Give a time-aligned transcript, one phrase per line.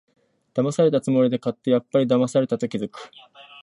[0.55, 3.11] だまされたつもりで買って、やっぱりだまされたと気づく